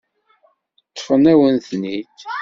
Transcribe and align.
Ṭṭfen-awen-ten-id. 0.91 2.13